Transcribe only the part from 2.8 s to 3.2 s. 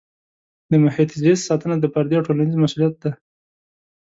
دی.